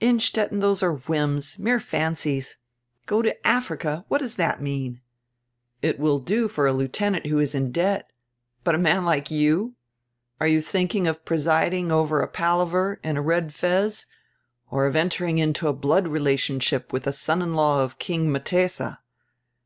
Innstetten, 0.00 0.60
those 0.60 0.82
are 0.82 0.94
whims, 0.96 1.58
mere 1.58 1.78
fancies. 1.78 2.56
Go 3.04 3.20
to 3.20 3.36
Africa! 3.46 4.06
What 4.08 4.20
does 4.22 4.36
that 4.36 4.62
mean? 4.62 5.02
It 5.82 5.98
will 6.00 6.18
do 6.20 6.48
for 6.48 6.66
a 6.66 6.72
lieutenant 6.72 7.26
who 7.26 7.38
is 7.38 7.54
in 7.54 7.70
deht 7.70 8.04
But 8.62 8.74
a 8.74 8.78
man 8.78 9.04
like 9.04 9.30
you! 9.30 9.74
Are 10.40 10.46
you 10.48 10.62
thinking 10.62 11.06
of 11.06 11.26
presiding 11.26 11.92
over 11.92 12.22
a 12.22 12.28
palaver, 12.28 12.98
in 13.04 13.18
a 13.18 13.20
red 13.20 13.52
fez, 13.52 14.06
or 14.70 14.86
of 14.86 14.96
entering 14.96 15.36
into 15.36 15.70
blood 15.74 16.08
relationship 16.08 16.90
widi 16.90 17.08
a 17.08 17.12
son 17.12 17.42
in 17.42 17.54
law 17.54 17.82
of 17.84 17.98
King 17.98 18.32
Mtesa? 18.32 19.00